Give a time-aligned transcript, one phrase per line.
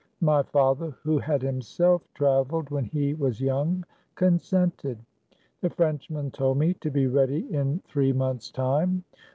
[0.21, 3.85] My father, who had himself traveled when he was young,
[4.15, 4.97] consented.
[5.61, 9.03] The Frenchman told me to be ready in three months' time.